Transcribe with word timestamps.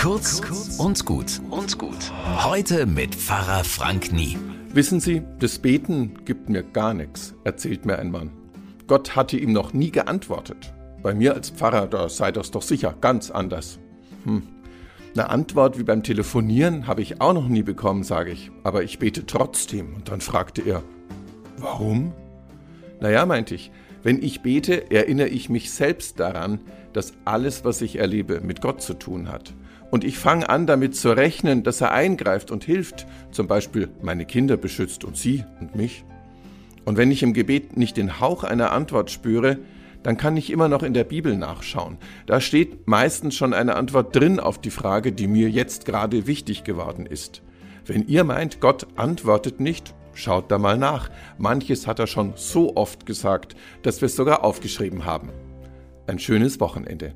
Kurz 0.00 0.40
und 0.78 1.04
gut 1.04 1.42
und 1.50 1.76
gut. 1.76 2.10
Heute 2.42 2.86
mit 2.86 3.14
Pfarrer 3.14 3.64
Frank 3.64 4.10
Nie. 4.14 4.38
Wissen 4.72 4.98
Sie, 4.98 5.20
das 5.40 5.58
Beten 5.58 6.24
gibt 6.24 6.48
mir 6.48 6.62
gar 6.62 6.94
nichts, 6.94 7.34
erzählt 7.44 7.84
mir 7.84 7.98
ein 7.98 8.10
Mann. 8.10 8.30
Gott 8.86 9.14
hatte 9.14 9.36
ihm 9.36 9.52
noch 9.52 9.74
nie 9.74 9.90
geantwortet. 9.90 10.72
Bei 11.02 11.12
mir 11.12 11.34
als 11.34 11.50
Pfarrer, 11.50 11.86
da 11.86 12.08
sei 12.08 12.32
das 12.32 12.50
doch 12.50 12.62
sicher 12.62 12.94
ganz 12.98 13.30
anders. 13.30 13.78
Hm. 14.24 14.42
Eine 15.12 15.28
Antwort 15.28 15.78
wie 15.78 15.84
beim 15.84 16.02
Telefonieren 16.02 16.86
habe 16.86 17.02
ich 17.02 17.20
auch 17.20 17.34
noch 17.34 17.48
nie 17.48 17.62
bekommen, 17.62 18.02
sage 18.02 18.30
ich. 18.30 18.50
Aber 18.64 18.82
ich 18.82 18.98
bete 18.98 19.26
trotzdem. 19.26 19.94
Und 19.94 20.08
dann 20.08 20.22
fragte 20.22 20.62
er, 20.62 20.82
warum? 21.58 22.14
Naja, 23.00 23.26
meinte 23.26 23.54
ich, 23.54 23.70
wenn 24.02 24.22
ich 24.22 24.40
bete, 24.40 24.90
erinnere 24.90 25.28
ich 25.28 25.48
mich 25.48 25.70
selbst 25.70 26.20
daran, 26.20 26.60
dass 26.92 27.12
alles, 27.24 27.64
was 27.64 27.82
ich 27.82 27.96
erlebe, 27.96 28.40
mit 28.40 28.60
Gott 28.60 28.82
zu 28.82 28.94
tun 28.94 29.30
hat. 29.30 29.54
Und 29.90 30.04
ich 30.04 30.18
fange 30.18 30.48
an, 30.48 30.66
damit 30.66 30.96
zu 30.96 31.10
rechnen, 31.10 31.62
dass 31.62 31.80
er 31.80 31.92
eingreift 31.92 32.50
und 32.50 32.64
hilft, 32.64 33.06
zum 33.32 33.46
Beispiel 33.46 33.88
meine 34.02 34.24
Kinder 34.24 34.56
beschützt 34.56 35.04
und 35.04 35.16
sie 35.16 35.44
und 35.60 35.74
mich. 35.74 36.04
Und 36.84 36.96
wenn 36.96 37.10
ich 37.10 37.22
im 37.22 37.34
Gebet 37.34 37.76
nicht 37.76 37.96
den 37.96 38.20
Hauch 38.20 38.44
einer 38.44 38.72
Antwort 38.72 39.10
spüre, 39.10 39.58
dann 40.02 40.16
kann 40.16 40.36
ich 40.36 40.50
immer 40.50 40.68
noch 40.68 40.82
in 40.82 40.94
der 40.94 41.04
Bibel 41.04 41.36
nachschauen. 41.36 41.98
Da 42.26 42.40
steht 42.40 42.86
meistens 42.86 43.34
schon 43.34 43.52
eine 43.52 43.76
Antwort 43.76 44.16
drin 44.16 44.40
auf 44.40 44.58
die 44.60 44.70
Frage, 44.70 45.12
die 45.12 45.26
mir 45.26 45.50
jetzt 45.50 45.84
gerade 45.84 46.26
wichtig 46.26 46.64
geworden 46.64 47.04
ist. 47.04 47.42
Wenn 47.84 48.06
ihr 48.06 48.24
meint, 48.24 48.60
Gott 48.60 48.86
antwortet 48.96 49.60
nicht, 49.60 49.94
schaut 50.20 50.50
da 50.50 50.58
mal 50.58 50.78
nach. 50.78 51.10
Manches 51.38 51.86
hat 51.86 51.98
er 51.98 52.06
schon 52.06 52.34
so 52.36 52.76
oft 52.76 53.06
gesagt, 53.06 53.56
dass 53.82 54.00
wir 54.00 54.06
es 54.06 54.16
sogar 54.16 54.44
aufgeschrieben 54.44 55.04
haben. 55.04 55.30
Ein 56.06 56.18
schönes 56.18 56.60
Wochenende. 56.60 57.14